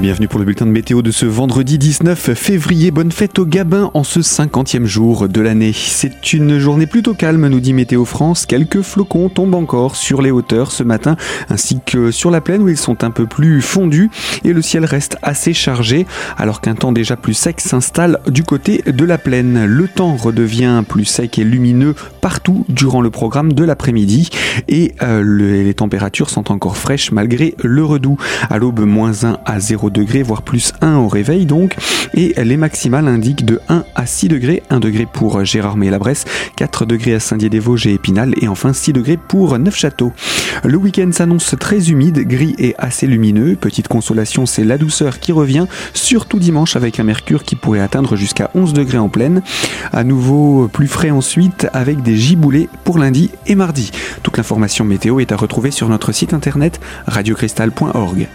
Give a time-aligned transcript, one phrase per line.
[0.00, 2.90] bienvenue pour le bulletin de météo de ce vendredi 19 février.
[2.90, 5.72] Bonne fête au Gabin en ce 50e jour de l'année.
[5.74, 8.46] C'est une journée plutôt calme, nous dit Météo France.
[8.46, 11.16] Quelques flocons tombent encore sur les hauteurs ce matin,
[11.50, 14.10] ainsi que sur la plaine où ils sont un peu plus fondus
[14.44, 16.06] et le ciel reste assez chargé,
[16.38, 19.66] alors qu'un temps déjà plus sec s'installe du côté de la plaine.
[19.66, 24.30] Le temps redevient plus sec et lumineux partout durant le programme de l'après-midi
[24.68, 28.16] et euh, les températures sont encore fraîches malgré le redout.
[28.48, 31.76] À l'aube, moins 1 à 0 degrés, voire plus 1 au réveil donc.
[32.14, 35.98] Et les maximales indiquent de 1 à 6 degrés, 1 degré pour Gérardmer et la
[35.98, 36.24] Bresse,
[36.56, 40.12] 4 degrés à Saint-Dié-des-Vosges et Épinal, et enfin 6 degrés pour Neufchâteau.
[40.64, 43.56] Le week-end s'annonce très humide, gris et assez lumineux.
[43.56, 48.16] Petite consolation, c'est la douceur qui revient, surtout dimanche avec un mercure qui pourrait atteindre
[48.16, 49.42] jusqu'à 11 degrés en pleine.
[49.92, 53.90] À nouveau plus frais ensuite avec des giboulées pour lundi et mardi.
[54.22, 58.28] Toute l'information météo est à retrouver sur notre site internet radiocristal.org.